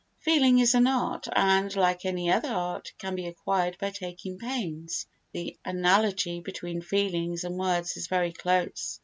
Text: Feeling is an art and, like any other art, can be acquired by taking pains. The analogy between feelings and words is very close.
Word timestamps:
Feeling 0.17 0.57
is 0.57 0.73
an 0.73 0.87
art 0.87 1.27
and, 1.31 1.75
like 1.75 2.05
any 2.05 2.31
other 2.31 2.49
art, 2.49 2.91
can 2.97 3.13
be 3.13 3.27
acquired 3.27 3.77
by 3.77 3.91
taking 3.91 4.39
pains. 4.39 5.05
The 5.31 5.59
analogy 5.63 6.39
between 6.39 6.81
feelings 6.81 7.43
and 7.43 7.55
words 7.55 7.95
is 7.97 8.07
very 8.07 8.31
close. 8.33 8.99